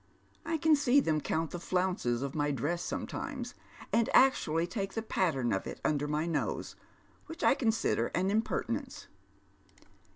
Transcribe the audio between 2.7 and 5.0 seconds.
sometimes, and actually take